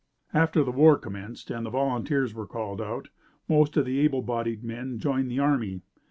[0.33, 3.09] After the war commenced and the volunteers were called out,
[3.47, 5.81] most of the able bodied men joined the army.